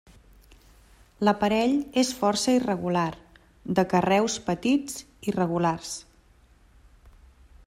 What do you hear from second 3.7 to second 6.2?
de carreus petits irregulars.